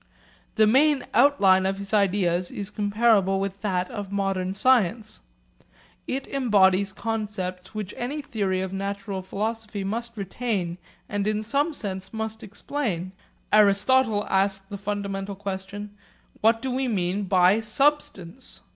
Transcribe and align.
The 0.55 0.65
main 0.65 1.03
outline 1.13 1.67
of 1.67 1.77
his 1.77 1.93
ideas 1.93 2.49
is 2.49 2.71
comparable 2.71 3.39
with 3.39 3.61
that 3.61 3.91
of 3.91 4.11
modern 4.11 4.55
science. 4.55 5.19
It 6.07 6.25
embodies 6.25 6.91
concepts 6.91 7.75
which 7.75 7.93
any 7.95 8.19
theory 8.23 8.61
of 8.61 8.73
natural 8.73 9.21
philosophy 9.21 9.83
must 9.83 10.17
retain 10.17 10.79
and 11.07 11.27
in 11.27 11.43
some 11.43 11.71
sense 11.71 12.11
must 12.11 12.41
explain. 12.41 13.11
Aristotle 13.53 14.25
asked 14.27 14.71
the 14.71 14.77
fundamental 14.79 15.35
question, 15.35 15.91
What 16.39 16.63
do 16.63 16.71
we 16.71 16.87
mean 16.87 17.25
by 17.25 17.59
'substance'? 17.59 18.61